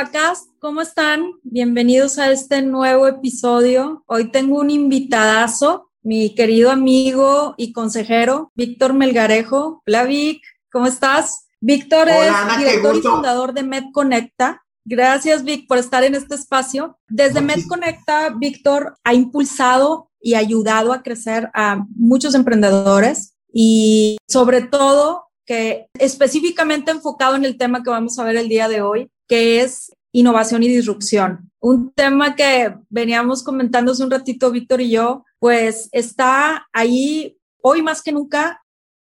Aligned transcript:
Levacast, 0.00 0.48
¿cómo 0.60 0.80
están? 0.80 1.30
Bienvenidos 1.42 2.18
a 2.18 2.30
este 2.30 2.62
nuevo 2.62 3.06
episodio. 3.06 4.02
Hoy 4.06 4.30
tengo 4.30 4.58
un 4.58 4.70
invitadazo, 4.70 5.90
mi 6.02 6.34
querido 6.34 6.70
amigo 6.70 7.54
y 7.58 7.74
consejero, 7.74 8.50
Víctor 8.54 8.94
Melgarejo. 8.94 9.82
Hola 9.86 10.04
Vic, 10.04 10.42
¿cómo 10.72 10.86
estás? 10.86 11.48
Víctor 11.60 12.08
es 12.08 12.32
director 12.56 12.96
y 12.96 13.02
fundador 13.02 13.52
de 13.52 13.62
MedConecta. 13.62 14.62
Gracias 14.86 15.44
Vic 15.44 15.68
por 15.68 15.76
estar 15.76 16.02
en 16.02 16.14
este 16.14 16.34
espacio. 16.34 16.98
Desde 17.06 17.42
MedConecta, 17.42 18.30
Víctor 18.30 18.96
ha 19.04 19.12
impulsado 19.12 20.10
y 20.18 20.32
ayudado 20.32 20.94
a 20.94 21.02
crecer 21.02 21.50
a 21.52 21.84
muchos 21.94 22.34
emprendedores 22.34 23.34
y 23.52 24.16
sobre 24.26 24.62
todo 24.62 25.24
que 25.44 25.88
específicamente 25.98 26.90
enfocado 26.90 27.34
en 27.34 27.44
el 27.44 27.58
tema 27.58 27.82
que 27.82 27.90
vamos 27.90 28.18
a 28.18 28.24
ver 28.24 28.36
el 28.36 28.48
día 28.48 28.68
de 28.68 28.80
hoy, 28.80 29.10
que 29.28 29.60
es 29.60 29.92
innovación 30.12 30.62
y 30.62 30.68
disrupción. 30.68 31.50
Un 31.60 31.92
tema 31.92 32.34
que 32.34 32.74
veníamos 32.88 33.42
comentando 33.42 33.92
hace 33.92 34.04
un 34.04 34.10
ratito 34.10 34.50
Víctor 34.50 34.80
y 34.80 34.90
yo, 34.90 35.24
pues 35.38 35.88
está 35.92 36.66
ahí 36.72 37.38
hoy 37.62 37.82
más 37.82 38.02
que 38.02 38.12
nunca, 38.12 38.62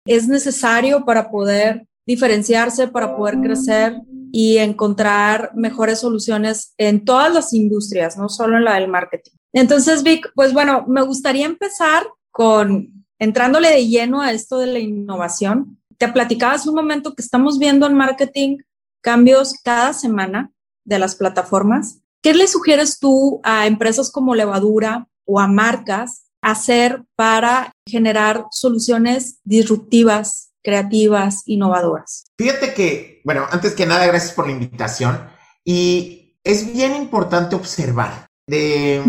es 0.05 0.27
necesario 0.27 1.05
para 1.05 1.31
poder 1.31 1.87
diferenciarse, 2.05 2.87
para 2.87 3.15
poder 3.15 3.39
crecer 3.39 3.95
y 4.31 4.57
encontrar 4.57 5.51
mejores 5.55 5.99
soluciones 5.99 6.73
en 6.77 7.05
todas 7.05 7.33
las 7.33 7.53
industrias, 7.53 8.17
no 8.17 8.29
solo 8.29 8.57
en 8.57 8.65
la 8.65 8.75
del 8.75 8.89
marketing. 8.89 9.31
Entonces, 9.53 10.03
Vic, 10.03 10.31
pues 10.35 10.53
bueno, 10.53 10.85
me 10.87 11.01
gustaría 11.03 11.45
empezar 11.45 12.03
con 12.31 13.05
entrándole 13.19 13.69
de 13.69 13.87
lleno 13.87 14.21
a 14.21 14.31
esto 14.31 14.57
de 14.57 14.67
la 14.67 14.79
innovación 14.79 15.77
te 15.97 16.11
platicaba 16.11 16.53
hace 16.53 16.69
un 16.69 16.75
momento 16.75 17.13
que 17.13 17.21
estamos 17.21 17.59
viendo 17.59 17.87
en 17.87 17.93
marketing 17.93 18.57
cambios 19.01 19.53
cada 19.63 19.93
semana 19.93 20.51
de 20.85 20.99
las 20.99 21.15
plataformas. 21.15 21.99
¿Qué 22.21 22.33
le 22.33 22.47
sugieres 22.47 22.99
tú 22.99 23.41
a 23.43 23.67
empresas 23.67 24.11
como 24.11 24.35
Levadura 24.35 25.07
o 25.25 25.39
a 25.39 25.47
marcas 25.47 26.23
hacer 26.41 27.03
para 27.15 27.71
generar 27.85 28.45
soluciones 28.51 29.39
disruptivas, 29.43 30.51
creativas, 30.63 31.43
innovadoras? 31.45 32.25
Fíjate 32.37 32.73
que, 32.73 33.21
bueno, 33.25 33.45
antes 33.51 33.73
que 33.73 33.85
nada, 33.85 34.05
gracias 34.07 34.33
por 34.33 34.45
la 34.45 34.53
invitación. 34.53 35.27
Y 35.65 36.37
es 36.43 36.73
bien 36.73 36.95
importante 36.95 37.55
observar. 37.55 38.27
De, 38.47 39.01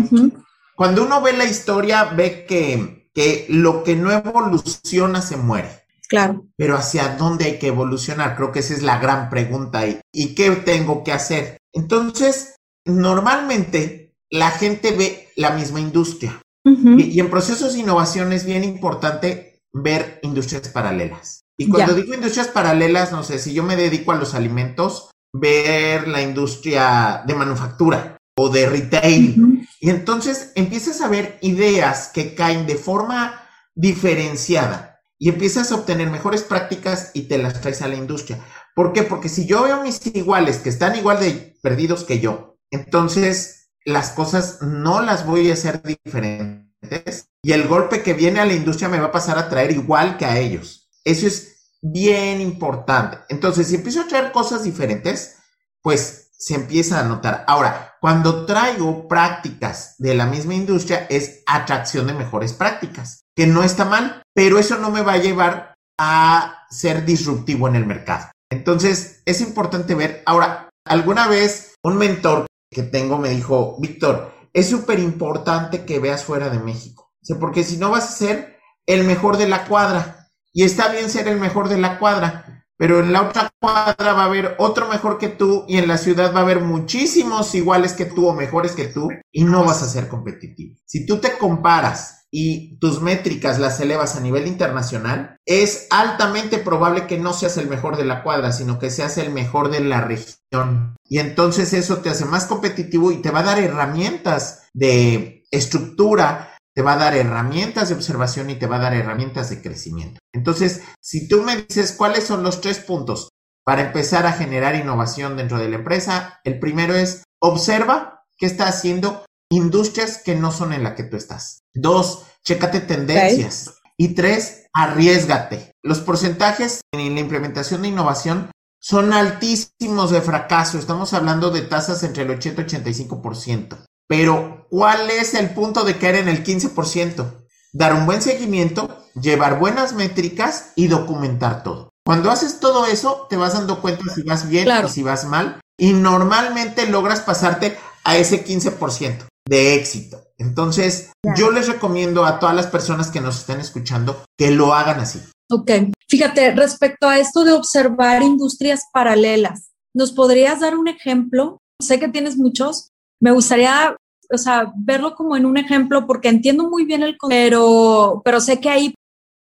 Cuando 0.75 1.03
uno 1.03 1.21
ve 1.21 1.33
la 1.33 1.45
historia, 1.45 2.05
ve 2.05 2.45
que, 2.45 3.09
que 3.13 3.45
lo 3.49 3.83
que 3.83 3.95
no 3.95 4.11
evoluciona 4.11 5.21
se 5.21 5.37
muere. 5.37 5.85
Claro. 6.07 6.45
Pero 6.55 6.77
¿hacia 6.77 7.15
dónde 7.15 7.45
hay 7.45 7.59
que 7.59 7.67
evolucionar? 7.67 8.35
Creo 8.35 8.51
que 8.51 8.59
esa 8.59 8.73
es 8.73 8.83
la 8.83 8.99
gran 8.99 9.29
pregunta. 9.29 9.87
¿Y, 9.87 9.99
¿y 10.11 10.35
qué 10.35 10.51
tengo 10.51 11.03
que 11.03 11.11
hacer? 11.11 11.57
Entonces, 11.75 12.55
normalmente 12.85 14.15
la 14.31 14.49
gente 14.49 14.91
ve 14.91 15.29
la 15.35 15.51
misma 15.51 15.79
industria. 15.79 16.41
y, 16.63 17.19
en 17.19 17.29
procesos 17.29 17.73
de 17.73 17.81
innovación 17.81 18.33
es 18.33 18.43
bien 18.43 18.63
importante 18.63 19.59
ver 19.71 20.19
industrias 20.23 20.67
paralelas. 20.69 21.41
Y 21.59 21.69
cuando 21.69 21.93
digo 21.93 22.15
industrias 22.15 22.47
paralelas, 22.47 23.11
no 23.11 23.23
sé, 23.23 23.37
si 23.37 23.53
yo 23.53 23.63
me 23.63 23.75
dedico 23.75 24.11
a 24.11 24.15
los 24.15 24.33
alimentos, 24.33 25.11
ver 25.31 26.07
la 26.07 26.23
industria 26.23 27.23
de 27.27 27.35
manufactura 27.35 28.17
o 28.35 28.49
de 28.49 28.67
retail. 28.67 29.67
Y 29.79 29.89
entonces 29.91 30.51
empiezas 30.55 31.01
a 31.01 31.07
ver 31.07 31.37
ideas 31.41 32.09
que 32.13 32.33
caen 32.33 32.65
de 32.65 32.75
forma 32.75 33.43
diferenciada 33.75 35.01
y 35.19 35.29
empiezas 35.29 35.71
a 35.71 35.75
obtener 35.75 36.09
mejores 36.09 36.43
prácticas 36.43 37.11
y 37.13 37.23
te 37.23 37.37
las 37.37 37.61
traes 37.61 37.81
a 37.81 37.87
la 37.87 37.95
industria. 37.95 38.43
¿Por 38.75 38.91
qué? 38.91 39.03
Porque 39.03 39.29
si 39.29 39.45
yo 39.47 39.63
veo 39.63 39.81
mis 39.81 40.05
iguales 40.05 40.57
que 40.57 40.69
están 40.69 40.95
igual 40.97 41.19
de 41.19 41.57
perdidos 41.63 42.03
que 42.03 42.19
yo, 42.19 42.57
entonces 42.69 43.69
las 43.85 44.09
cosas 44.09 44.61
no 44.61 45.01
las 45.01 45.25
voy 45.25 45.49
a 45.49 45.53
hacer 45.53 45.81
diferentes 45.81 47.29
y 47.41 47.53
el 47.53 47.67
golpe 47.67 48.03
que 48.03 48.13
viene 48.13 48.41
a 48.41 48.45
la 48.45 48.53
industria 48.53 48.89
me 48.89 48.99
va 48.99 49.07
a 49.07 49.11
pasar 49.11 49.37
a 49.37 49.47
traer 49.47 49.71
igual 49.71 50.17
que 50.17 50.25
a 50.25 50.37
ellos. 50.37 50.89
Eso 51.05 51.25
es 51.25 51.71
bien 51.81 52.41
importante. 52.41 53.19
Entonces, 53.29 53.67
si 53.67 53.75
empiezo 53.75 54.01
a 54.01 54.07
traer 54.07 54.31
cosas 54.31 54.63
diferentes, 54.63 55.37
pues 55.81 56.31
se 56.37 56.55
empieza 56.55 56.99
a 56.99 57.03
notar. 57.03 57.45
Ahora, 57.47 57.95
cuando 58.01 58.45
traigo 58.45 59.07
prácticas 59.07 59.95
de 59.99 60.15
la 60.15 60.25
misma 60.25 60.53
industria, 60.53 61.07
es 61.09 61.43
atracción 61.45 62.07
de 62.07 62.13
mejores 62.13 62.51
prácticas 62.51 63.25
que 63.35 63.47
no 63.47 63.63
está 63.63 63.85
mal, 63.85 64.21
pero 64.33 64.59
eso 64.59 64.77
no 64.77 64.89
me 64.89 65.01
va 65.01 65.13
a 65.13 65.17
llevar 65.17 65.75
a 65.97 66.65
ser 66.69 67.05
disruptivo 67.05 67.67
en 67.67 67.75
el 67.75 67.85
mercado. 67.85 68.34
Entonces, 68.49 69.21
es 69.25 69.41
importante 69.41 69.95
ver. 69.95 70.23
Ahora, 70.25 70.69
alguna 70.85 71.27
vez 71.27 71.75
un 71.83 71.97
mentor 71.97 72.45
que 72.69 72.83
tengo 72.83 73.17
me 73.17 73.29
dijo, 73.29 73.77
Víctor, 73.79 74.31
es 74.53 74.69
súper 74.69 74.99
importante 74.99 75.85
que 75.85 75.99
veas 75.99 76.23
fuera 76.23 76.49
de 76.49 76.59
México. 76.59 77.11
porque 77.39 77.63
si 77.63 77.77
no 77.77 77.89
vas 77.89 78.09
a 78.09 78.17
ser 78.17 78.59
el 78.85 79.03
mejor 79.03 79.37
de 79.37 79.47
la 79.47 79.65
cuadra. 79.65 80.29
Y 80.53 80.63
está 80.63 80.89
bien 80.89 81.09
ser 81.09 81.27
el 81.27 81.39
mejor 81.39 81.67
de 81.69 81.77
la 81.77 81.99
cuadra, 81.99 82.54
pero 82.77 82.99
en 82.99 83.13
la 83.13 83.21
otra 83.21 83.49
cuadra 83.59 84.13
va 84.13 84.23
a 84.23 84.25
haber 84.25 84.55
otro 84.57 84.87
mejor 84.87 85.17
que 85.17 85.29
tú 85.29 85.65
y 85.67 85.77
en 85.77 85.87
la 85.87 85.97
ciudad 85.97 86.33
va 86.33 86.39
a 86.39 86.43
haber 86.43 86.61
muchísimos 86.61 87.55
iguales 87.55 87.93
que 87.93 88.05
tú 88.05 88.27
o 88.27 88.33
mejores 88.33 88.73
que 88.73 88.87
tú 88.87 89.09
y 89.31 89.43
no 89.43 89.63
vas 89.63 89.81
a 89.81 89.89
ser 89.89 90.07
competitivo. 90.07 90.75
Si 90.85 91.05
tú 91.05 91.19
te 91.19 91.37
comparas 91.37 92.25
y 92.31 92.77
tus 92.79 93.01
métricas 93.01 93.59
las 93.59 93.79
elevas 93.79 94.17
a 94.17 94.19
nivel 94.19 94.45
internacional, 94.47 95.37
es 95.45 95.87
altamente 95.89 96.57
probable 96.57 97.07
que 97.07 97.17
no 97.17 97.31
seas 97.31 97.55
el 97.57 97.69
mejor 97.69 97.95
de 97.95 98.03
la 98.03 98.23
cuadra, 98.23 98.51
sino 98.51 98.77
que 98.77 98.89
seas 98.89 99.17
el 99.17 99.31
mejor 99.31 99.71
de 99.71 99.79
la 99.79 100.01
región. 100.01 100.95
Y 101.05 101.19
entonces 101.19 101.71
eso 101.71 101.97
te 101.97 102.09
hace 102.09 102.25
más 102.25 102.45
competitivo 102.45 103.11
y 103.11 103.21
te 103.21 103.31
va 103.31 103.39
a 103.39 103.43
dar 103.43 103.59
herramientas 103.59 104.63
de 104.73 105.45
estructura, 105.49 106.54
te 106.75 106.81
va 106.81 106.93
a 106.93 106.97
dar 106.97 107.15
herramientas 107.15 107.89
de 107.89 107.95
observación 107.95 108.49
y 108.49 108.55
te 108.55 108.67
va 108.67 108.75
a 108.75 108.79
dar 108.79 108.93
herramientas 108.93 109.49
de 109.49 109.61
crecimiento. 109.61 110.19
Entonces, 110.33 110.81
si 111.01 111.27
tú 111.27 111.41
me 111.41 111.55
dices 111.55 111.93
cuáles 111.93 112.25
son 112.25 112.43
los 112.43 112.59
tres 112.59 112.79
puntos 112.79 113.29
para 113.63 113.81
empezar 113.81 114.25
a 114.25 114.33
generar 114.33 114.75
innovación 114.75 115.37
dentro 115.37 115.57
de 115.57 115.69
la 115.69 115.77
empresa, 115.77 116.39
el 116.43 116.59
primero 116.59 116.93
es 116.93 117.23
observa 117.41 118.25
qué 118.37 118.45
está 118.45 118.67
haciendo 118.67 119.25
industrias 119.49 120.21
que 120.23 120.35
no 120.35 120.51
son 120.51 120.73
en 120.73 120.83
la 120.83 120.95
que 120.95 121.03
tú 121.03 121.15
estás. 121.15 121.61
Dos, 121.73 122.25
chécate 122.43 122.81
tendencias. 122.81 123.73
Y 123.97 124.09
tres, 124.09 124.67
arriesgate. 124.73 125.71
Los 125.81 126.01
porcentajes 126.01 126.81
en 126.91 127.15
la 127.15 127.21
implementación 127.21 127.81
de 127.81 127.87
innovación 127.87 128.51
son 128.81 129.13
altísimos 129.13 130.11
de 130.11 130.21
fracaso. 130.21 130.77
Estamos 130.77 131.13
hablando 131.13 131.49
de 131.49 131.61
tasas 131.61 132.03
entre 132.03 132.23
el 132.23 132.31
80 132.31 132.61
y 132.61 132.65
85%. 132.65 133.85
Pero, 134.07 134.67
¿cuál 134.69 135.09
es 135.09 135.33
el 135.33 135.49
punto 135.51 135.83
de 135.83 135.97
caer 135.97 136.15
en 136.15 136.27
el 136.27 136.43
15%? 136.43 137.47
Dar 137.73 137.93
un 137.93 138.05
buen 138.05 138.21
seguimiento, 138.21 139.05
llevar 139.19 139.59
buenas 139.59 139.93
métricas 139.93 140.71
y 140.75 140.87
documentar 140.87 141.63
todo. 141.63 141.89
Cuando 142.05 142.29
haces 142.29 142.59
todo 142.59 142.85
eso, 142.85 143.25
te 143.29 143.37
vas 143.37 143.53
dando 143.53 143.81
cuenta 143.81 144.03
si 144.13 144.21
vas 144.21 144.47
bien 144.47 144.69
o 144.69 144.87
si 144.87 145.01
vas 145.01 145.25
mal 145.25 145.59
y 145.77 145.93
normalmente 145.93 146.87
logras 146.87 147.21
pasarte 147.21 147.77
a 148.03 148.17
ese 148.17 148.45
15% 148.45 149.25
de 149.47 149.75
éxito. 149.75 150.21
Entonces, 150.37 151.11
yo 151.35 151.51
les 151.51 151.67
recomiendo 151.67 152.25
a 152.25 152.39
todas 152.39 152.55
las 152.55 152.67
personas 152.67 153.09
que 153.09 153.21
nos 153.21 153.39
estén 153.39 153.59
escuchando 153.59 154.23
que 154.37 154.51
lo 154.51 154.73
hagan 154.73 154.99
así. 154.99 155.21
Ok, 155.49 155.71
fíjate, 156.09 156.51
respecto 156.51 157.07
a 157.07 157.19
esto 157.19 157.43
de 157.43 157.53
observar 157.53 158.21
industrias 158.21 158.83
paralelas, 158.91 159.71
¿nos 159.93 160.11
podrías 160.11 160.59
dar 160.59 160.75
un 160.75 160.87
ejemplo? 160.87 161.59
Sé 161.81 161.99
que 161.99 162.07
tienes 162.07 162.37
muchos, 162.37 162.89
me 163.21 163.31
gustaría, 163.31 163.95
o 164.31 164.37
sea, 164.37 164.71
verlo 164.75 165.15
como 165.15 165.35
en 165.35 165.45
un 165.45 165.57
ejemplo 165.57 166.05
porque 166.05 166.29
entiendo 166.29 166.69
muy 166.69 166.85
bien 166.85 167.03
el 167.03 167.17
pero, 167.27 168.21
pero 168.23 168.39
sé 168.39 168.59
que 168.59 168.69
ahí 168.69 168.95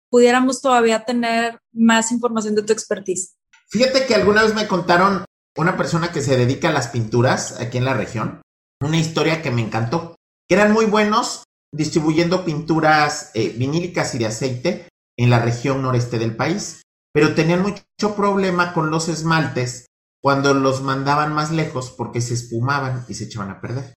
pudiéramos 0.09 0.61
todavía 0.61 1.05
tener 1.05 1.59
más 1.73 2.11
información 2.11 2.55
de 2.55 2.63
tu 2.63 2.73
expertise. 2.73 3.35
Fíjate 3.69 4.05
que 4.05 4.15
alguna 4.15 4.43
vez 4.43 4.55
me 4.55 4.67
contaron 4.67 5.25
una 5.57 5.77
persona 5.77 6.11
que 6.11 6.21
se 6.21 6.37
dedica 6.37 6.69
a 6.69 6.73
las 6.73 6.87
pinturas 6.87 7.59
aquí 7.59 7.77
en 7.77 7.85
la 7.85 7.93
región 7.93 8.41
una 8.81 8.97
historia 8.97 9.41
que 9.41 9.51
me 9.51 9.61
encantó. 9.61 10.15
Eran 10.49 10.71
muy 10.71 10.85
buenos 10.85 11.43
distribuyendo 11.71 12.45
pinturas 12.45 13.31
eh, 13.33 13.49
vinílicas 13.49 14.15
y 14.15 14.19
de 14.19 14.25
aceite 14.25 14.87
en 15.17 15.29
la 15.29 15.39
región 15.39 15.81
noreste 15.81 16.17
del 16.17 16.35
país, 16.35 16.81
pero 17.13 17.35
tenían 17.35 17.61
mucho 17.61 18.15
problema 18.15 18.73
con 18.73 18.89
los 18.89 19.09
esmaltes 19.09 19.85
cuando 20.21 20.53
los 20.53 20.81
mandaban 20.81 21.33
más 21.33 21.51
lejos 21.51 21.91
porque 21.91 22.21
se 22.21 22.33
espumaban 22.33 23.05
y 23.07 23.13
se 23.13 23.25
echaban 23.25 23.51
a 23.51 23.61
perder. 23.61 23.93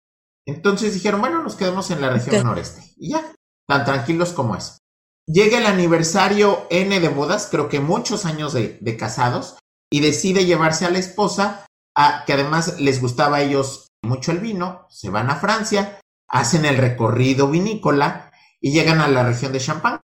Entonces 0.47 0.95
dijeron, 0.95 1.21
bueno, 1.21 1.43
nos 1.43 1.55
quedamos 1.55 1.91
en 1.91 2.01
la 2.01 2.11
región 2.11 2.45
noreste 2.45 2.83
y 2.97 3.11
ya, 3.11 3.33
tan 3.69 3.85
tranquilos 3.85 4.33
como 4.33 4.57
es. 4.57 4.79
Llega 5.27 5.59
el 5.59 5.67
aniversario 5.67 6.67
N 6.71 6.99
de 6.99 7.09
bodas, 7.09 7.49
creo 7.51 7.69
que 7.69 7.81
muchos 7.81 8.25
años 8.25 8.53
de, 8.53 8.79
de 8.81 8.97
casados, 8.97 9.57
y 9.91 10.01
decide 10.01 10.47
llevarse 10.47 10.85
a 10.85 10.91
la 10.91 10.99
esposa, 10.99 11.67
a, 11.95 12.25
que 12.25 12.33
además 12.33 12.81
les 12.81 13.01
gustaba 13.01 13.37
a 13.37 13.43
ellos 13.43 13.89
mucho 14.03 14.33
el 14.33 14.39
vino, 14.39 14.87
se 14.91 15.11
van 15.11 15.31
a 15.31 15.37
Francia, 15.37 16.01
hacen 16.29 16.65
el 16.65 16.79
recorrido 16.79 17.49
vinícola 17.49 18.33
y 18.61 18.73
llegan 18.73 19.01
a 19.01 19.09
la 19.09 19.23
región 19.23 19.53
de 19.53 19.61
Champagne. 19.61 20.01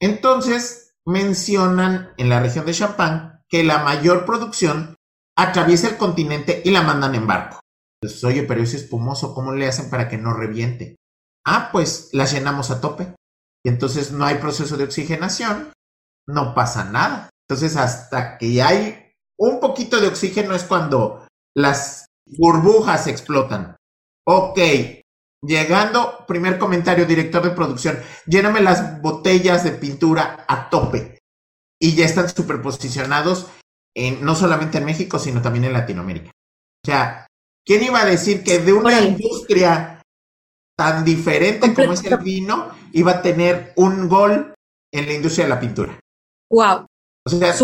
Entonces 0.00 0.94
mencionan 1.04 2.12
en 2.16 2.28
la 2.28 2.40
región 2.40 2.66
de 2.66 2.72
Champagne 2.72 3.32
que 3.48 3.62
la 3.62 3.78
mayor 3.84 4.24
producción 4.24 4.95
atraviesa 5.36 5.88
el 5.88 5.96
continente 5.96 6.62
y 6.64 6.70
la 6.70 6.82
mandan 6.82 7.14
en 7.14 7.26
barco. 7.26 7.60
Entonces, 8.00 8.24
oye, 8.24 8.42
pero 8.42 8.62
es 8.62 8.74
espumoso, 8.74 9.34
¿cómo 9.34 9.52
le 9.52 9.66
hacen 9.66 9.90
para 9.90 10.08
que 10.08 10.18
no 10.18 10.32
reviente? 10.32 10.96
Ah, 11.46 11.70
pues 11.72 12.10
la 12.12 12.24
llenamos 12.24 12.70
a 12.70 12.80
tope. 12.80 13.14
Y 13.64 13.68
entonces 13.68 14.12
no 14.12 14.24
hay 14.24 14.36
proceso 14.36 14.76
de 14.76 14.84
oxigenación, 14.84 15.72
no 16.28 16.54
pasa 16.54 16.84
nada. 16.84 17.30
Entonces, 17.48 17.76
hasta 17.76 18.38
que 18.38 18.62
hay 18.62 19.12
un 19.38 19.60
poquito 19.60 20.00
de 20.00 20.08
oxígeno 20.08 20.54
es 20.54 20.64
cuando 20.64 21.26
las 21.54 22.06
burbujas 22.26 23.06
explotan. 23.06 23.76
Ok, 24.26 24.58
llegando, 25.42 26.24
primer 26.26 26.58
comentario, 26.58 27.06
director 27.06 27.42
de 27.42 27.50
producción, 27.50 27.98
lléname 28.26 28.60
las 28.60 29.00
botellas 29.00 29.64
de 29.64 29.72
pintura 29.72 30.44
a 30.48 30.68
tope. 30.68 31.18
Y 31.80 31.94
ya 31.94 32.06
están 32.06 32.28
superposicionados 32.28 33.48
en, 33.96 34.22
no 34.24 34.34
solamente 34.34 34.78
en 34.78 34.84
México, 34.84 35.18
sino 35.18 35.40
también 35.40 35.64
en 35.64 35.72
Latinoamérica. 35.72 36.30
O 36.30 36.86
sea, 36.86 37.26
¿quién 37.64 37.82
iba 37.82 38.02
a 38.02 38.04
decir 38.06 38.44
que 38.44 38.58
de 38.58 38.72
una 38.72 39.00
industria 39.00 40.02
tan 40.76 41.04
diferente 41.04 41.74
como 41.74 41.94
es 41.94 42.04
el 42.04 42.18
vino 42.18 42.68
iba 42.92 43.12
a 43.12 43.22
tener 43.22 43.72
un 43.76 44.08
gol 44.08 44.54
en 44.92 45.06
la 45.06 45.14
industria 45.14 45.46
de 45.46 45.50
la 45.50 45.60
pintura? 45.60 45.98
Wow. 46.50 46.86
O 47.24 47.30
sea, 47.30 47.54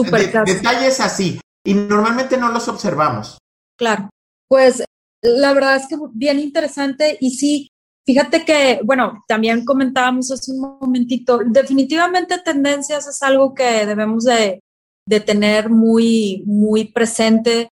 detalles 0.45 1.01
así. 1.01 1.39
Y 1.65 1.75
normalmente 1.75 2.37
no 2.37 2.51
los 2.51 2.67
observamos. 2.67 3.39
Claro. 3.79 4.09
Pues 4.49 4.83
la 5.23 5.53
verdad 5.53 5.77
es 5.77 5.87
que 5.87 5.97
bien 6.13 6.41
interesante 6.41 7.17
y 7.21 7.31
sí, 7.37 7.69
fíjate 8.05 8.45
que, 8.45 8.81
bueno, 8.83 9.23
también 9.29 9.65
comentábamos 9.65 10.33
hace 10.33 10.51
un 10.51 10.61
momentito, 10.61 11.41
definitivamente 11.47 12.39
tendencias 12.39 13.07
es 13.07 13.23
algo 13.23 13.55
que 13.55 13.87
debemos 13.87 14.25
de, 14.25 14.61
de 15.07 15.21
tener 15.21 15.71
muy, 15.71 16.43
muy 16.47 16.85
presente. 16.85 17.69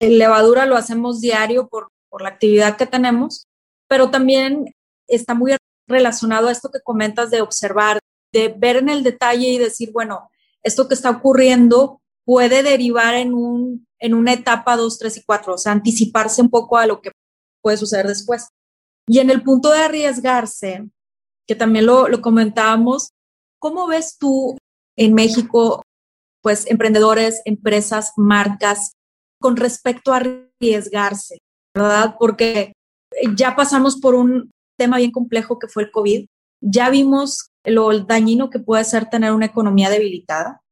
El 0.00 0.18
levadura 0.18 0.66
lo 0.66 0.76
hacemos 0.76 1.20
diario 1.20 1.68
por, 1.68 1.88
por 2.08 2.22
la 2.22 2.28
actividad 2.30 2.76
que 2.76 2.86
tenemos, 2.86 3.46
pero 3.88 4.10
también 4.10 4.74
está 5.08 5.34
muy 5.34 5.56
relacionado 5.88 6.48
a 6.48 6.52
esto 6.52 6.70
que 6.70 6.80
comentas 6.80 7.30
de 7.30 7.40
observar, 7.40 8.00
de 8.32 8.48
ver 8.48 8.76
en 8.76 8.88
el 8.88 9.02
detalle 9.02 9.48
y 9.48 9.58
decir, 9.58 9.92
bueno, 9.92 10.30
esto 10.62 10.88
que 10.88 10.94
está 10.94 11.10
ocurriendo 11.10 12.00
puede 12.24 12.62
derivar 12.62 13.14
en, 13.14 13.34
un, 13.34 13.86
en 14.00 14.14
una 14.14 14.32
etapa 14.32 14.76
2, 14.76 14.98
3 14.98 15.16
y 15.18 15.22
4, 15.24 15.54
o 15.54 15.58
sea, 15.58 15.72
anticiparse 15.72 16.42
un 16.42 16.50
poco 16.50 16.76
a 16.76 16.86
lo 16.86 17.00
que 17.00 17.12
puede 17.62 17.76
suceder 17.76 18.08
después. 18.08 18.48
Y 19.06 19.20
en 19.20 19.30
el 19.30 19.42
punto 19.42 19.70
de 19.70 19.78
arriesgarse, 19.78 20.88
que 21.46 21.54
también 21.54 21.86
lo, 21.86 22.08
lo 22.08 22.20
comentábamos, 22.20 23.10
¿cómo 23.60 23.86
ves 23.86 24.18
tú 24.18 24.58
en 24.96 25.14
México, 25.14 25.82
pues, 26.46 26.64
emprendedores, 26.70 27.42
empresas, 27.44 28.12
marcas, 28.16 28.92
con 29.40 29.56
respecto 29.56 30.12
a 30.12 30.18
arriesgarse, 30.18 31.38
¿verdad? 31.74 32.14
Porque 32.20 32.72
ya 33.34 33.56
pasamos 33.56 33.96
por 33.96 34.14
un 34.14 34.52
tema 34.78 34.98
bien 34.98 35.10
complejo 35.10 35.58
que 35.58 35.66
fue 35.66 35.82
el 35.82 35.90
COVID, 35.90 36.26
ya 36.60 36.88
vimos 36.88 37.50
lo 37.64 37.98
dañino 37.98 38.48
que 38.48 38.60
puede 38.60 38.84
ser 38.84 39.10
tener 39.10 39.32
una 39.32 39.46
economía 39.46 39.90
debilitada, 39.90 40.62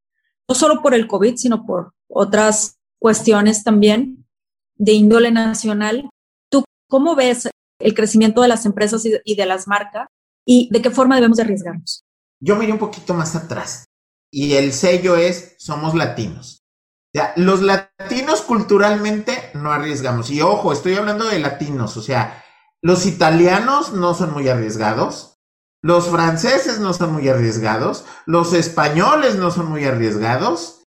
no 0.48 0.54
solo 0.54 0.80
por 0.80 0.94
el 0.94 1.08
COVID, 1.08 1.34
sino 1.34 1.66
por 1.66 1.90
otras 2.08 2.76
cuestiones 3.00 3.64
también 3.64 4.24
de 4.76 4.92
índole 4.92 5.32
nacional. 5.32 6.08
¿Tú 6.52 6.62
cómo 6.88 7.16
ves 7.16 7.48
el 7.80 7.94
crecimiento 7.94 8.42
de 8.42 8.48
las 8.48 8.64
empresas 8.64 9.04
y 9.04 9.34
de 9.34 9.46
las 9.46 9.66
marcas 9.66 10.06
y 10.46 10.68
de 10.70 10.80
qué 10.80 10.92
forma 10.92 11.16
debemos 11.16 11.38
de 11.38 11.42
arriesgarnos? 11.42 12.04
Yo 12.38 12.54
miré 12.54 12.70
un 12.70 12.78
poquito 12.78 13.12
más 13.12 13.34
atrás 13.34 13.86
y 14.34 14.54
el 14.54 14.72
sello 14.72 15.16
es 15.16 15.54
somos 15.58 15.94
latinos. 15.94 16.66
Los 17.36 17.62
latinos 17.62 18.42
culturalmente 18.42 19.52
no 19.54 19.70
arriesgamos. 19.70 20.28
Y 20.30 20.42
ojo, 20.42 20.72
estoy 20.72 20.96
hablando 20.96 21.26
de 21.26 21.38
latinos, 21.38 21.96
o 21.96 22.02
sea, 22.02 22.42
los 22.82 23.06
italianos 23.06 23.92
no 23.92 24.12
son 24.14 24.32
muy 24.32 24.48
arriesgados, 24.48 25.38
los 25.82 26.08
franceses 26.08 26.80
no 26.80 26.92
son 26.94 27.12
muy 27.12 27.28
arriesgados, 27.28 28.06
los 28.26 28.54
españoles 28.54 29.36
no 29.36 29.52
son 29.52 29.70
muy 29.70 29.84
arriesgados 29.84 30.82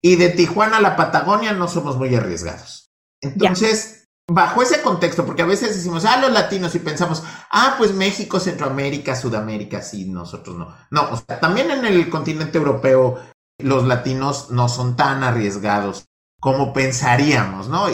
y 0.00 0.14
de 0.14 0.28
Tijuana 0.28 0.76
a 0.76 0.80
la 0.80 0.94
Patagonia 0.94 1.52
no 1.54 1.66
somos 1.66 1.96
muy 1.96 2.14
arriesgados. 2.14 2.92
Entonces, 3.20 4.01
bajo 4.34 4.62
ese 4.62 4.82
contexto, 4.82 5.24
porque 5.26 5.42
a 5.42 5.46
veces 5.46 5.74
decimos, 5.74 6.04
ah, 6.04 6.20
los 6.20 6.32
latinos 6.32 6.74
y 6.74 6.78
pensamos, 6.78 7.22
ah, 7.50 7.74
pues 7.78 7.92
México, 7.92 8.40
Centroamérica, 8.40 9.14
Sudamérica, 9.14 9.82
sí, 9.82 10.06
nosotros 10.06 10.56
no. 10.56 10.74
No, 10.90 11.10
o 11.10 11.16
sea, 11.16 11.40
también 11.40 11.70
en 11.70 11.84
el 11.84 12.08
continente 12.08 12.58
europeo 12.58 13.18
los 13.58 13.86
latinos 13.86 14.50
no 14.50 14.68
son 14.68 14.96
tan 14.96 15.22
arriesgados 15.22 16.06
como 16.40 16.72
pensaríamos, 16.72 17.68
¿no? 17.68 17.86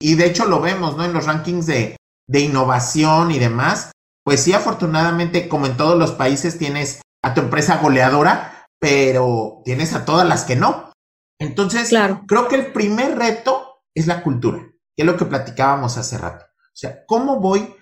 Y, 0.00 0.14
de 0.16 0.26
hecho 0.26 0.44
lo 0.44 0.60
vemos, 0.60 0.96
¿no? 0.96 1.04
En 1.04 1.14
los 1.14 1.24
rankings 1.24 1.66
de, 1.66 1.96
de 2.28 2.40
innovación 2.40 3.30
y 3.30 3.38
demás, 3.38 3.92
pues 4.24 4.42
sí, 4.42 4.52
afortunadamente, 4.52 5.48
como 5.48 5.66
en 5.66 5.76
todos 5.76 5.98
los 5.98 6.12
países, 6.12 6.58
tienes 6.58 7.00
a 7.22 7.32
tu 7.32 7.40
empresa 7.40 7.78
goleadora, 7.78 8.66
pero 8.78 9.62
tienes 9.64 9.94
a 9.94 10.04
todas 10.04 10.28
las 10.28 10.44
que 10.44 10.56
no. 10.56 10.92
Entonces, 11.40 11.90
creo 12.26 12.48
que 12.48 12.56
el 12.56 12.72
primer 12.72 13.16
reto 13.16 13.80
es 13.94 14.06
la 14.06 14.22
cultura, 14.22 14.70
que 14.96 15.02
es 15.02 15.06
lo 15.06 15.16
que 15.16 15.24
platicábamos 15.24 15.96
hace 15.96 16.18
rato. 16.18 16.44
O 16.44 16.76
sea, 16.76 17.04
¿cómo 17.06 17.40
voy 17.40 17.74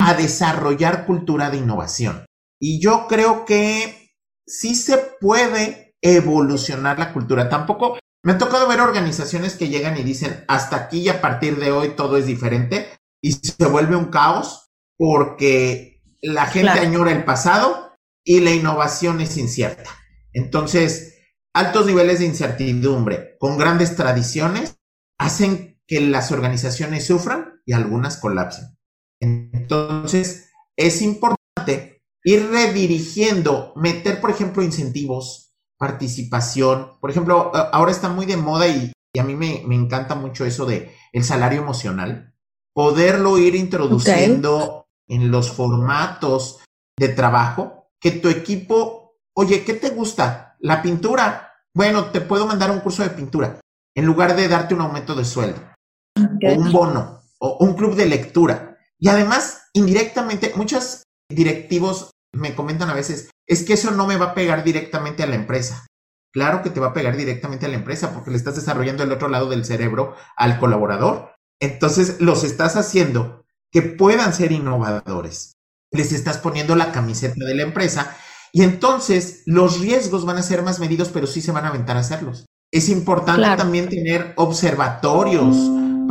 a 0.00 0.14
desarrollar 0.14 1.06
cultura 1.06 1.50
de 1.50 1.58
innovación? 1.58 2.26
Y 2.60 2.80
yo 2.80 3.06
creo 3.08 3.44
que 3.44 4.14
sí 4.46 4.74
se 4.74 4.98
puede 5.20 5.94
evolucionar 6.02 6.98
la 6.98 7.12
cultura. 7.12 7.48
Tampoco 7.48 7.98
me 8.22 8.32
ha 8.32 8.38
tocado 8.38 8.68
ver 8.68 8.80
organizaciones 8.80 9.56
que 9.56 9.68
llegan 9.68 9.96
y 9.96 10.02
dicen, 10.02 10.44
hasta 10.48 10.76
aquí 10.76 11.00
y 11.00 11.08
a 11.08 11.20
partir 11.20 11.56
de 11.56 11.72
hoy 11.72 11.90
todo 11.90 12.16
es 12.16 12.26
diferente 12.26 12.88
y 13.22 13.32
se 13.32 13.66
vuelve 13.66 13.96
un 13.96 14.10
caos 14.10 14.70
porque 14.98 16.02
la 16.20 16.46
gente 16.46 16.80
añora 16.80 17.12
el 17.12 17.24
pasado 17.24 17.96
y 18.24 18.40
la 18.40 18.50
innovación 18.50 19.20
es 19.20 19.36
incierta. 19.36 19.90
Entonces, 20.32 21.18
altos 21.54 21.86
niveles 21.86 22.18
de 22.18 22.26
incertidumbre 22.26 23.36
con 23.38 23.56
grandes 23.56 23.96
tradiciones 23.96 24.76
hacen 25.18 25.69
que 25.90 26.00
las 26.00 26.30
organizaciones 26.30 27.04
sufran 27.04 27.60
y 27.66 27.72
algunas 27.72 28.16
colapsen. 28.16 28.78
Entonces, 29.20 30.48
es 30.76 31.02
importante 31.02 32.04
ir 32.22 32.48
redirigiendo, 32.48 33.72
meter, 33.74 34.20
por 34.20 34.30
ejemplo, 34.30 34.62
incentivos, 34.62 35.52
participación. 35.76 36.92
Por 37.00 37.10
ejemplo, 37.10 37.50
ahora 37.72 37.90
está 37.90 38.08
muy 38.08 38.24
de 38.24 38.36
moda 38.36 38.68
y, 38.68 38.92
a 39.18 39.24
mí 39.24 39.34
me, 39.34 39.62
encanta 39.74 40.14
mucho 40.14 40.44
eso 40.44 40.64
de 40.64 40.94
el 41.12 41.24
salario 41.24 41.60
emocional. 41.60 42.36
Poderlo 42.72 43.38
ir 43.38 43.56
introduciendo 43.56 44.86
en 45.08 45.32
los 45.32 45.50
formatos 45.50 46.60
de 46.96 47.08
trabajo, 47.08 47.90
que 48.00 48.12
tu 48.12 48.28
equipo, 48.28 49.16
oye, 49.34 49.64
¿qué 49.64 49.74
te 49.74 49.90
gusta? 49.90 50.54
La 50.60 50.82
pintura. 50.82 51.52
Bueno, 51.74 52.12
te 52.12 52.20
puedo 52.20 52.46
mandar 52.46 52.70
un 52.70 52.78
curso 52.78 53.02
de 53.02 53.10
pintura 53.10 53.58
en 53.96 54.06
lugar 54.06 54.36
de 54.36 54.46
darte 54.46 54.74
un 54.74 54.82
aumento 54.82 55.16
de 55.16 55.24
sueldo 55.24 55.69
o 56.16 56.52
un 56.54 56.72
bono 56.72 57.22
o 57.38 57.58
un 57.64 57.74
club 57.74 57.94
de 57.94 58.06
lectura. 58.06 58.78
Y 58.98 59.08
además, 59.08 59.68
indirectamente, 59.72 60.52
muchos 60.56 61.04
directivos 61.28 62.10
me 62.32 62.54
comentan 62.54 62.90
a 62.90 62.94
veces, 62.94 63.30
es 63.46 63.64
que 63.64 63.72
eso 63.72 63.90
no 63.90 64.06
me 64.06 64.16
va 64.16 64.26
a 64.26 64.34
pegar 64.34 64.62
directamente 64.62 65.22
a 65.22 65.26
la 65.26 65.34
empresa. 65.34 65.86
Claro 66.32 66.62
que 66.62 66.70
te 66.70 66.80
va 66.80 66.88
a 66.88 66.92
pegar 66.92 67.16
directamente 67.16 67.66
a 67.66 67.68
la 67.68 67.74
empresa 67.74 68.12
porque 68.12 68.30
le 68.30 68.36
estás 68.36 68.54
desarrollando 68.54 69.02
el 69.02 69.10
otro 69.10 69.28
lado 69.28 69.48
del 69.48 69.64
cerebro 69.64 70.14
al 70.36 70.58
colaborador. 70.60 71.32
Entonces 71.60 72.20
los 72.20 72.44
estás 72.44 72.76
haciendo 72.76 73.44
que 73.72 73.82
puedan 73.82 74.32
ser 74.32 74.52
innovadores. 74.52 75.54
Les 75.90 76.12
estás 76.12 76.38
poniendo 76.38 76.76
la 76.76 76.92
camiseta 76.92 77.44
de 77.44 77.54
la 77.54 77.62
empresa 77.62 78.16
y 78.52 78.62
entonces 78.62 79.42
los 79.46 79.80
riesgos 79.80 80.24
van 80.24 80.36
a 80.36 80.42
ser 80.42 80.62
más 80.62 80.78
medidos, 80.78 81.08
pero 81.08 81.26
sí 81.26 81.40
se 81.40 81.52
van 81.52 81.64
a 81.64 81.68
aventar 81.68 81.96
a 81.96 82.00
hacerlos. 82.00 82.46
Es 82.72 82.88
importante 82.88 83.48
también 83.56 83.88
tener 83.88 84.32
observatorios. 84.36 85.56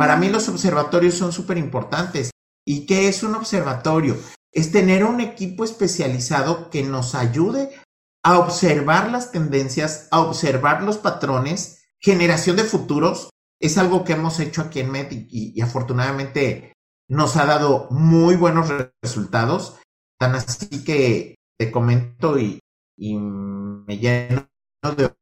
Para 0.00 0.16
mí 0.16 0.30
los 0.30 0.48
observatorios 0.48 1.12
son 1.12 1.30
súper 1.30 1.58
importantes. 1.58 2.30
¿Y 2.66 2.86
qué 2.86 3.06
es 3.06 3.22
un 3.22 3.34
observatorio? 3.34 4.16
Es 4.50 4.72
tener 4.72 5.04
un 5.04 5.20
equipo 5.20 5.62
especializado 5.62 6.70
que 6.70 6.82
nos 6.82 7.14
ayude 7.14 7.78
a 8.24 8.38
observar 8.38 9.10
las 9.10 9.30
tendencias, 9.30 10.08
a 10.10 10.20
observar 10.20 10.84
los 10.84 10.96
patrones. 10.96 11.84
Generación 11.98 12.56
de 12.56 12.64
futuros 12.64 13.28
es 13.60 13.76
algo 13.76 14.02
que 14.02 14.14
hemos 14.14 14.40
hecho 14.40 14.62
aquí 14.62 14.80
en 14.80 14.90
Med 14.90 15.12
y, 15.12 15.52
y 15.54 15.60
afortunadamente 15.60 16.72
nos 17.06 17.36
ha 17.36 17.44
dado 17.44 17.86
muy 17.90 18.36
buenos 18.36 18.72
resultados, 19.02 19.80
tan 20.18 20.34
así 20.34 20.82
que 20.82 21.34
te 21.58 21.70
comento 21.70 22.38
y, 22.38 22.58
me 22.96 23.98
lleno 23.98 24.48
de 24.96 25.12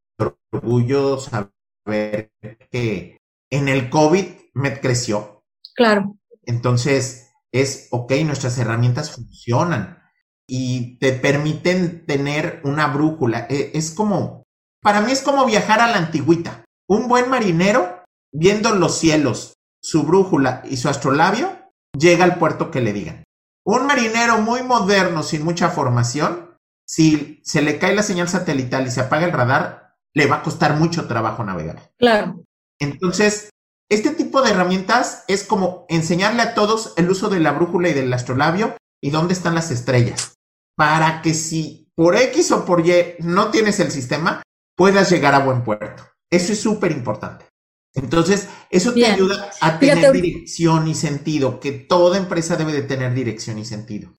orgullo 0.53 1.19
saber 1.19 2.31
que 2.71 3.18
en 3.51 3.67
el 3.67 3.89
COVID 3.89 4.25
me 4.53 4.79
creció. 4.79 5.43
Claro. 5.75 6.15
Entonces, 6.43 7.31
es, 7.51 7.87
ok, 7.91 8.11
nuestras 8.25 8.57
herramientas 8.57 9.11
funcionan 9.11 9.99
y 10.47 10.97
te 10.99 11.13
permiten 11.13 12.05
tener 12.05 12.61
una 12.63 12.87
brújula. 12.87 13.47
E, 13.49 13.71
es 13.73 13.91
como, 13.91 14.43
para 14.81 15.01
mí 15.01 15.11
es 15.11 15.21
como 15.21 15.45
viajar 15.45 15.79
a 15.79 15.87
la 15.87 15.97
antigüita. 15.97 16.65
Un 16.87 17.07
buen 17.07 17.29
marinero 17.29 18.03
viendo 18.31 18.73
los 18.75 18.97
cielos, 18.97 19.53
su 19.81 20.03
brújula 20.03 20.63
y 20.65 20.77
su 20.77 20.89
astrolabio, 20.89 21.71
llega 21.97 22.23
al 22.23 22.37
puerto 22.37 22.71
que 22.71 22.81
le 22.81 22.93
digan. 22.93 23.23
Un 23.65 23.85
marinero 23.85 24.39
muy 24.39 24.63
moderno, 24.63 25.23
sin 25.23 25.43
mucha 25.43 25.69
formación, 25.69 26.57
si 26.87 27.39
se 27.43 27.61
le 27.61 27.77
cae 27.77 27.95
la 27.95 28.03
señal 28.03 28.27
satelital 28.27 28.87
y 28.87 28.91
se 28.91 29.01
apaga 29.01 29.25
el 29.25 29.31
radar, 29.31 29.95
le 30.15 30.25
va 30.25 30.37
a 30.37 30.43
costar 30.43 30.75
mucho 30.75 31.07
trabajo 31.07 31.43
navegar. 31.43 31.91
Claro. 31.97 32.43
Entonces, 32.79 33.49
este 33.89 34.11
tipo 34.11 34.41
de 34.41 34.51
herramientas 34.51 35.23
es 35.27 35.43
como 35.43 35.85
enseñarle 35.89 36.41
a 36.41 36.53
todos 36.53 36.93
el 36.97 37.09
uso 37.09 37.29
de 37.29 37.39
la 37.39 37.51
brújula 37.51 37.89
y 37.89 37.93
del 37.93 38.13
astrolabio 38.13 38.77
y 39.01 39.09
dónde 39.09 39.33
están 39.33 39.55
las 39.55 39.71
estrellas, 39.71 40.35
para 40.75 41.21
que 41.21 41.33
si 41.33 41.89
por 41.95 42.15
X 42.15 42.51
o 42.51 42.65
por 42.65 42.85
Y 42.85 43.15
no 43.19 43.49
tienes 43.49 43.79
el 43.79 43.91
sistema, 43.91 44.43
puedas 44.77 45.09
llegar 45.09 45.35
a 45.35 45.43
buen 45.43 45.63
puerto. 45.63 46.03
Eso 46.29 46.53
es 46.53 46.61
súper 46.61 46.91
importante. 46.91 47.45
Entonces, 47.93 48.47
eso 48.69 48.93
te 48.93 49.05
ayuda 49.05 49.51
a 49.61 49.79
tener 49.79 50.11
dirección 50.11 50.87
y 50.87 50.95
sentido, 50.95 51.59
que 51.59 51.71
toda 51.71 52.17
empresa 52.17 52.55
debe 52.55 52.71
de 52.71 52.83
tener 52.83 53.13
dirección 53.13 53.57
y 53.57 53.65
sentido. 53.65 54.13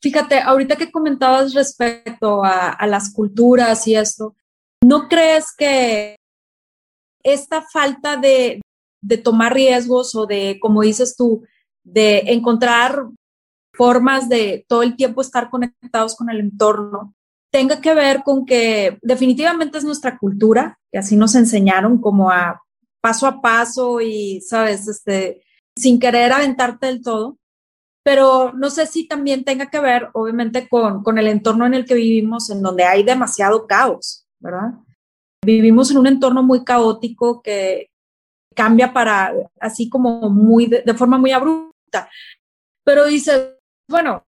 Fíjate, 0.00 0.40
ahorita 0.40 0.76
que 0.76 0.90
comentabas 0.90 1.54
respecto 1.54 2.42
a, 2.44 2.86
las 2.86 3.12
culturas 3.12 3.86
y 3.86 3.96
esto, 3.96 4.36
¿no 4.82 5.08
crees 5.08 5.46
que 5.56 6.16
esta 7.22 7.62
falta 7.62 8.16
de, 8.16 8.60
de 9.02 9.18
tomar 9.18 9.54
riesgos 9.54 10.14
o 10.14 10.26
de, 10.26 10.58
como 10.60 10.82
dices 10.82 11.16
tú, 11.16 11.44
de 11.84 12.24
encontrar 12.26 13.06
formas 13.74 14.28
de 14.28 14.64
todo 14.68 14.82
el 14.82 14.96
tiempo 14.96 15.20
estar 15.20 15.50
conectados 15.50 16.14
con 16.14 16.30
el 16.30 16.40
entorno, 16.40 17.14
tenga 17.50 17.80
que 17.80 17.94
ver 17.94 18.22
con 18.22 18.46
que 18.46 18.98
definitivamente 19.02 19.78
es 19.78 19.84
nuestra 19.84 20.18
cultura, 20.18 20.78
que 20.90 20.98
así 20.98 21.16
nos 21.16 21.34
enseñaron 21.34 22.00
como 22.00 22.30
a 22.30 22.62
paso 23.00 23.26
a 23.26 23.42
paso 23.42 24.00
y, 24.00 24.40
sabes, 24.40 24.88
este, 24.88 25.42
sin 25.76 25.98
querer 25.98 26.32
aventarte 26.32 26.86
del 26.86 27.02
todo. 27.02 27.38
Pero 28.04 28.52
no 28.54 28.70
sé 28.70 28.86
si 28.86 29.06
también 29.06 29.44
tenga 29.44 29.70
que 29.70 29.80
ver, 29.80 30.08
obviamente, 30.14 30.68
con, 30.68 31.02
con 31.02 31.18
el 31.18 31.28
entorno 31.28 31.66
en 31.66 31.74
el 31.74 31.84
que 31.84 31.94
vivimos, 31.94 32.50
en 32.50 32.62
donde 32.62 32.84
hay 32.84 33.02
demasiado 33.04 33.66
caos, 33.66 34.26
¿verdad? 34.40 34.74
Vivimos 35.44 35.90
en 35.90 35.98
un 35.98 36.06
entorno 36.06 36.42
muy 36.42 36.64
caótico 36.64 37.42
que 37.42 37.90
cambia 38.54 38.92
para, 38.92 39.32
así 39.60 39.88
como 39.88 40.30
muy, 40.30 40.66
de, 40.66 40.94
forma 40.94 41.18
muy 41.18 41.32
abrupta. 41.32 42.08
Pero 42.84 43.06
dice, 43.06 43.58
bueno, 43.88 44.24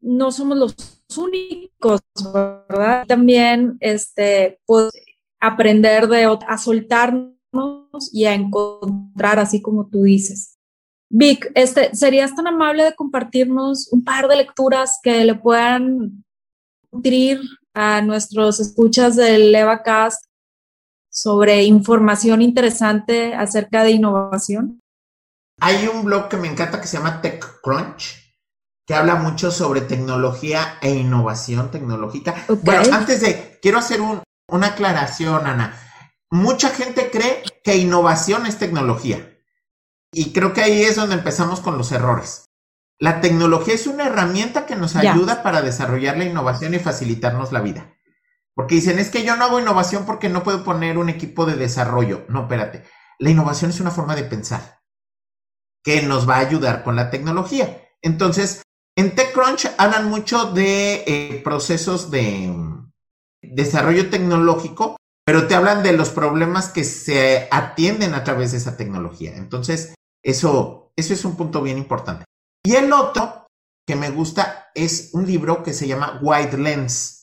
no 0.00 0.32
somos 0.32 0.58
los 0.58 0.74
únicos, 1.16 2.00
¿verdad? 2.32 3.06
También, 3.06 3.76
este, 3.80 4.58
pues, 4.66 4.90
aprender 5.40 6.08
de, 6.08 6.24
a 6.24 6.58
soltarnos 6.58 7.38
y 8.12 8.24
a 8.24 8.34
encontrar, 8.34 9.38
así 9.38 9.62
como 9.62 9.88
tú 9.88 10.02
dices. 10.02 10.56
Vic, 11.10 11.50
este, 11.54 11.94
¿serías 11.94 12.34
tan 12.34 12.48
amable 12.48 12.82
de 12.84 12.94
compartirnos 12.94 13.92
un 13.92 14.04
par 14.04 14.28
de 14.28 14.36
lecturas 14.36 14.98
que 15.02 15.24
le 15.24 15.34
puedan 15.36 16.24
nutrir 16.92 17.40
a 17.74 18.02
nuestros 18.02 18.60
escuchas 18.60 19.16
del 19.16 19.54
EvaCast 19.54 20.27
sobre 21.20 21.64
información 21.64 22.42
interesante 22.42 23.34
acerca 23.34 23.82
de 23.82 23.90
innovación? 23.90 24.80
Hay 25.60 25.88
un 25.88 26.04
blog 26.04 26.28
que 26.28 26.36
me 26.36 26.48
encanta 26.48 26.80
que 26.80 26.86
se 26.86 26.96
llama 26.96 27.20
TechCrunch, 27.20 28.36
que 28.86 28.94
habla 28.94 29.16
mucho 29.16 29.50
sobre 29.50 29.80
tecnología 29.80 30.78
e 30.80 30.94
innovación 30.94 31.70
tecnológica. 31.70 32.34
Bueno, 32.62 32.94
antes 32.94 33.20
de, 33.20 33.58
quiero 33.60 33.78
hacer 33.78 34.00
una 34.00 34.66
aclaración, 34.68 35.46
Ana. 35.46 35.76
Mucha 36.30 36.70
gente 36.70 37.10
cree 37.10 37.42
que 37.64 37.76
innovación 37.76 38.46
es 38.46 38.58
tecnología. 38.58 39.36
Y 40.12 40.32
creo 40.32 40.52
que 40.52 40.62
ahí 40.62 40.82
es 40.82 40.96
donde 40.96 41.16
empezamos 41.16 41.60
con 41.60 41.76
los 41.76 41.90
errores. 41.90 42.44
La 43.00 43.20
tecnología 43.20 43.74
es 43.74 43.86
una 43.86 44.06
herramienta 44.06 44.66
que 44.66 44.76
nos 44.76 44.96
ayuda 44.96 45.42
para 45.42 45.62
desarrollar 45.62 46.16
la 46.16 46.24
innovación 46.24 46.74
y 46.74 46.78
facilitarnos 46.78 47.52
la 47.52 47.60
vida. 47.60 47.97
Porque 48.58 48.74
dicen, 48.74 48.98
es 48.98 49.08
que 49.08 49.22
yo 49.22 49.36
no 49.36 49.44
hago 49.44 49.60
innovación 49.60 50.04
porque 50.04 50.28
no 50.28 50.42
puedo 50.42 50.64
poner 50.64 50.98
un 50.98 51.08
equipo 51.08 51.46
de 51.46 51.54
desarrollo. 51.54 52.24
No, 52.28 52.42
espérate. 52.42 52.82
La 53.20 53.30
innovación 53.30 53.70
es 53.70 53.78
una 53.78 53.92
forma 53.92 54.16
de 54.16 54.24
pensar 54.24 54.80
que 55.84 56.02
nos 56.02 56.28
va 56.28 56.38
a 56.38 56.40
ayudar 56.40 56.82
con 56.82 56.96
la 56.96 57.08
tecnología. 57.08 57.88
Entonces, 58.02 58.62
en 58.96 59.14
TechCrunch 59.14 59.70
hablan 59.78 60.10
mucho 60.10 60.50
de 60.50 61.04
eh, 61.06 61.40
procesos 61.44 62.10
de 62.10 62.48
mm, 62.48 62.90
desarrollo 63.42 64.10
tecnológico, 64.10 64.96
pero 65.24 65.46
te 65.46 65.54
hablan 65.54 65.84
de 65.84 65.92
los 65.92 66.10
problemas 66.10 66.68
que 66.70 66.82
se 66.82 67.46
atienden 67.52 68.12
a 68.14 68.24
través 68.24 68.50
de 68.50 68.58
esa 68.58 68.76
tecnología. 68.76 69.36
Entonces, 69.36 69.94
eso, 70.20 70.90
eso 70.96 71.14
es 71.14 71.24
un 71.24 71.36
punto 71.36 71.62
bien 71.62 71.78
importante. 71.78 72.24
Y 72.66 72.74
el 72.74 72.92
otro 72.92 73.46
que 73.86 73.94
me 73.94 74.10
gusta 74.10 74.72
es 74.74 75.10
un 75.12 75.28
libro 75.28 75.62
que 75.62 75.74
se 75.74 75.86
llama 75.86 76.18
White 76.20 76.58
Lens. 76.58 77.17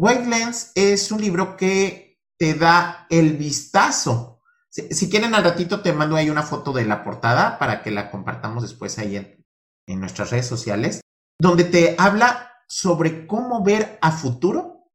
White 0.00 0.26
Lens 0.26 0.70
es 0.76 1.10
un 1.10 1.20
libro 1.20 1.56
que 1.56 2.20
te 2.38 2.54
da 2.54 3.08
el 3.10 3.36
vistazo. 3.36 4.40
Si, 4.70 5.10
quieren 5.10 5.34
al 5.34 5.42
ratito 5.42 5.80
te 5.80 5.92
mando 5.92 6.14
ahí 6.14 6.30
una 6.30 6.44
foto 6.44 6.72
de 6.72 6.84
la 6.84 7.02
portada 7.02 7.58
para 7.58 7.82
que 7.82 7.90
la 7.90 8.08
compartamos 8.08 8.62
después 8.62 8.96
ahí 9.00 9.16
en 9.16 10.00
nuestras 10.00 10.30
redes 10.30 10.46
sociales 10.46 11.00
donde 11.40 11.64
te 11.64 11.96
habla 11.98 12.52
sobre 12.68 13.26
cómo 13.26 13.64
ver 13.64 13.98
a 14.00 14.12
futuro 14.12 14.88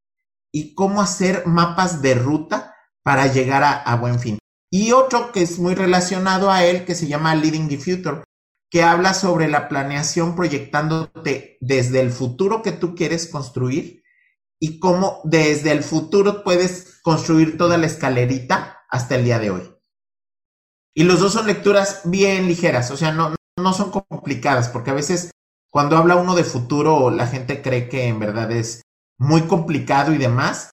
y 0.54 0.74
cómo 0.74 1.02
hacer 1.02 1.48
mapas 1.48 2.02
de 2.02 2.16
ruta 2.16 2.74
para 3.04 3.28
llegar 3.28 3.84
a, 3.86 3.96
buen 3.98 4.22
fin. 4.22 4.40
Y 4.72 4.94
otro 4.94 5.34
que 5.34 5.42
es 5.42 5.60
muy 5.60 5.76
relacionado 5.76 6.50
a 6.50 6.64
él, 6.64 6.86
que 6.86 6.96
se 6.96 7.08
llama 7.08 7.36
Leading 7.36 7.68
the 7.68 7.78
Future, 7.78 8.24
que 8.70 8.84
habla 8.84 9.14
sobre 9.14 9.50
la 9.50 9.68
planeación 9.68 10.34
proyectándote 10.34 11.58
desde 11.60 12.00
el 12.00 12.12
futuro 12.12 12.62
que 12.62 12.72
tú 12.72 12.96
quieres 12.96 13.28
construir 13.28 14.03
y 14.64 14.80
cómo 14.80 15.20
desde 15.26 15.74
el 15.74 15.84
futuro 15.84 16.42
puedes 16.42 17.02
construir 17.02 17.58
toda 17.58 17.78
la 17.78 17.86
escalerita 17.86 18.86
hasta 18.90 19.16
el 19.16 19.26
día 19.26 19.38
de 19.38 19.52
hoy. 19.52 19.76
Y 20.96 21.04
los 21.04 21.20
dos 21.20 21.34
son 21.34 21.48
lecturas 21.48 22.00
bien 22.06 22.48
ligeras, 22.48 22.90
o 22.90 22.96
sea, 22.96 23.12
no, 23.12 23.36
no 23.60 23.74
son 23.74 23.92
complicadas, 23.92 24.70
porque 24.70 24.92
a 24.92 24.94
veces 24.94 25.32
cuando 25.70 25.98
habla 25.98 26.16
uno 26.16 26.34
de 26.34 26.46
futuro, 26.46 27.10
la 27.10 27.28
gente 27.28 27.62
cree 27.62 27.90
que 27.90 28.08
en 28.08 28.22
verdad 28.22 28.54
es 28.54 28.84
muy 29.20 29.42
complicado 29.42 30.14
y 30.14 30.18
demás. 30.18 30.72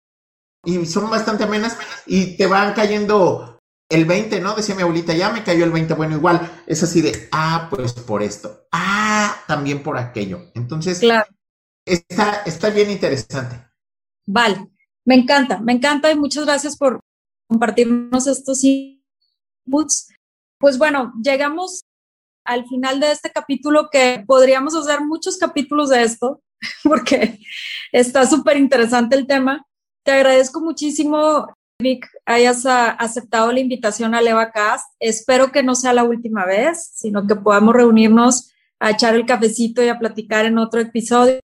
Y 0.64 0.86
son 0.86 1.10
bastante 1.10 1.42
amenas 1.42 1.76
y 2.06 2.36
te 2.36 2.46
van 2.46 2.74
cayendo 2.74 3.58
el 3.90 4.04
20, 4.04 4.40
¿no? 4.40 4.54
Decía 4.54 4.76
mi 4.76 4.82
abuelita, 4.82 5.14
ya 5.14 5.30
me 5.30 5.42
cayó 5.42 5.64
el 5.64 5.72
20. 5.72 5.94
Bueno, 5.94 6.14
igual 6.14 6.62
es 6.68 6.80
así 6.84 7.00
de, 7.00 7.28
ah, 7.32 7.66
pues 7.70 7.94
por 7.94 8.22
esto. 8.22 8.68
Ah, 8.70 9.42
también 9.48 9.82
por 9.82 9.98
aquello. 9.98 10.52
Entonces, 10.54 11.00
claro. 11.00 11.26
está, 11.84 12.42
está 12.46 12.70
bien 12.70 12.88
interesante. 12.90 13.69
Vale, 14.32 14.68
me 15.04 15.16
encanta, 15.16 15.58
me 15.58 15.72
encanta 15.72 16.12
y 16.12 16.16
muchas 16.16 16.44
gracias 16.44 16.76
por 16.76 17.00
compartirnos 17.48 18.28
estos 18.28 18.62
inputs. 18.62 20.08
Pues 20.56 20.78
bueno, 20.78 21.12
llegamos 21.20 21.82
al 22.44 22.64
final 22.66 23.00
de 23.00 23.10
este 23.10 23.32
capítulo 23.32 23.88
que 23.90 24.22
podríamos 24.24 24.76
hacer 24.76 25.00
muchos 25.00 25.36
capítulos 25.36 25.88
de 25.88 26.04
esto, 26.04 26.42
porque 26.84 27.40
está 27.90 28.24
súper 28.24 28.56
interesante 28.56 29.16
el 29.16 29.26
tema. 29.26 29.66
Te 30.04 30.12
agradezco 30.12 30.60
muchísimo, 30.60 31.48
Vic, 31.82 32.06
hayas 32.24 32.64
aceptado 32.66 33.50
la 33.50 33.58
invitación 33.58 34.14
a 34.14 34.22
LevaCast. 34.22 34.94
Espero 35.00 35.50
que 35.50 35.64
no 35.64 35.74
sea 35.74 35.92
la 35.92 36.04
última 36.04 36.46
vez, 36.46 36.92
sino 36.94 37.26
que 37.26 37.34
podamos 37.34 37.74
reunirnos 37.74 38.52
a 38.78 38.92
echar 38.92 39.16
el 39.16 39.26
cafecito 39.26 39.82
y 39.82 39.88
a 39.88 39.98
platicar 39.98 40.46
en 40.46 40.58
otro 40.58 40.80
episodio. 40.80 41.40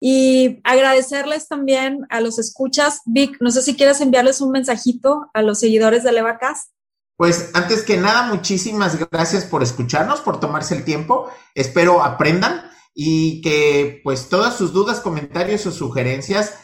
Y 0.00 0.60
agradecerles 0.64 1.48
también 1.48 2.06
a 2.10 2.20
los 2.20 2.38
escuchas. 2.38 3.00
Vic, 3.06 3.36
no 3.40 3.50
sé 3.50 3.62
si 3.62 3.76
quieres 3.76 4.00
enviarles 4.00 4.40
un 4.40 4.52
mensajito 4.52 5.30
a 5.34 5.42
los 5.42 5.58
seguidores 5.58 6.04
de 6.04 6.12
LevaCast. 6.12 6.70
Pues 7.16 7.50
antes 7.54 7.82
que 7.82 7.96
nada, 7.96 8.22
muchísimas 8.32 8.96
gracias 9.10 9.44
por 9.44 9.64
escucharnos, 9.64 10.20
por 10.20 10.38
tomarse 10.38 10.76
el 10.76 10.84
tiempo. 10.84 11.28
Espero 11.54 12.04
aprendan 12.04 12.70
y 12.94 13.40
que 13.42 14.00
pues 14.04 14.28
todas 14.28 14.56
sus 14.56 14.72
dudas, 14.72 15.00
comentarios 15.00 15.66
o 15.66 15.72
sugerencias. 15.72 16.54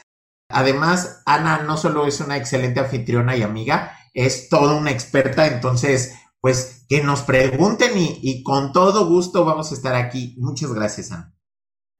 Además, 0.49 1.23
Ana 1.27 1.63
no 1.63 1.77
solo 1.77 2.07
es 2.07 2.21
una 2.21 2.37
excelente 2.37 2.79
anfitriona 2.79 3.37
y 3.37 3.43
amiga, 3.43 3.99
es 4.13 4.49
toda 4.49 4.77
una 4.77 4.93
experta, 4.93 5.47
entonces 5.49 6.15
pues 6.41 6.85
que 6.89 7.03
nos 7.03 7.23
pregunten 7.23 7.93
y, 7.97 8.43
con 8.43 8.73
todo 8.73 9.09
gusto 9.09 9.45
vamos 9.45 9.73
a 9.73 9.75
estar 9.75 9.95
aquí. 9.95 10.37
Muchas 10.39 10.73
gracias, 10.73 11.11
Ana. 11.11 11.34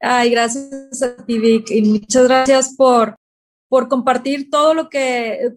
Ay, 0.01 0.31
gracias 0.31 1.03
a 1.03 1.17
ti, 1.25 1.39
Vic, 1.39 1.71
y 1.71 1.83
muchas 1.83 2.25
gracias 2.25 2.75
por, 2.77 3.17
por 3.69 3.89
compartir 3.89 4.51
todo 4.51 4.75
lo 4.75 4.89
que 4.89 5.55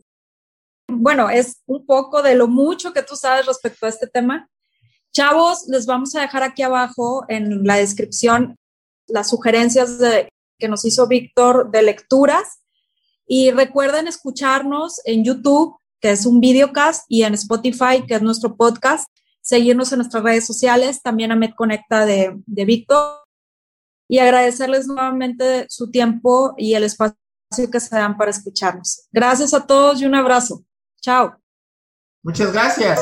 bueno, 0.90 1.30
es 1.30 1.62
un 1.66 1.86
poco 1.86 2.22
de 2.22 2.36
lo 2.36 2.48
mucho 2.48 2.94
que 2.94 3.04
tú 3.04 3.16
sabes 3.16 3.46
respecto 3.46 3.86
a 3.86 3.90
este 3.90 4.08
tema. 4.08 4.50
Chavos, 5.12 5.68
les 5.68 5.86
vamos 5.86 6.16
a 6.16 6.22
dejar 6.22 6.44
aquí 6.44 6.62
abajo 6.62 7.26
en 7.28 7.66
la 7.66 7.76
descripción 7.76 8.56
las 9.08 9.30
sugerencias 9.30 9.98
que 10.58 10.68
nos 10.68 10.86
hizo 10.86 11.08
Víctor 11.08 11.72
de 11.72 11.82
lecturas 11.82 12.62
y 13.26 13.52
recuerden 13.52 14.08
escucharnos 14.08 15.02
en 15.06 15.24
YouTube 15.24 15.78
que 16.00 16.12
es 16.12 16.26
un 16.26 16.40
videocast, 16.40 17.06
y 17.10 17.24
en 17.24 17.34
Spotify, 17.34 18.06
que 18.08 18.16
es 18.16 18.22
nuestro 18.22 18.56
podcast. 18.56 19.08
Seguirnos 19.42 19.92
en 19.92 20.00
nuestras 20.00 20.24
redes 20.24 20.46
sociales, 20.46 21.02
también 21.02 21.32
a 21.32 21.36
MedConecta 21.36 22.06
de, 22.06 22.34
de 22.46 22.66
Víctor. 22.66 23.27
Y 24.08 24.20
agradecerles 24.20 24.88
nuevamente 24.88 25.66
su 25.70 25.92
tiempo 25.92 26.54
y 26.58 26.74
el 26.76 26.84
espacio 26.84 27.18
que 27.72 27.80
se 27.80 27.96
dan 27.96 28.18
para 28.18 28.32
escucharnos. 28.32 29.08
Gracias 29.12 29.54
a 29.54 29.66
todos 29.66 30.02
y 30.02 30.06
un 30.06 30.16
abrazo. 30.16 30.64
Chao. 31.02 31.38
Muchas 32.24 32.52
gracias. 32.52 33.00